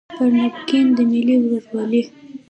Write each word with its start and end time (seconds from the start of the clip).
پر 0.17 0.31
تربګنۍ 0.67 0.81
د 0.97 0.99
ملي 1.11 1.35
ورورولۍ 1.39 2.01